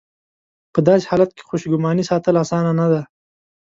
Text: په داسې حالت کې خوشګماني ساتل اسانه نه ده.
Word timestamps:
په 0.73 0.79
داسې 0.87 1.05
حالت 1.11 1.29
کې 1.35 1.45
خوشګماني 1.49 2.03
ساتل 2.09 2.35
اسانه 2.43 2.71
نه 2.79 2.87
ده. 2.91 3.01